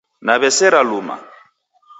[0.25, 1.15] Naw'esera luma